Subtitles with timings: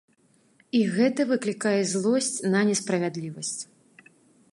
[0.77, 3.55] І гэта выклікае злосць на несправядлівасць.